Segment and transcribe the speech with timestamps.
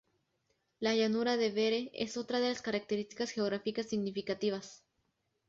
[0.79, 4.83] La llanura de Vere es otra de las características geográficas significativas.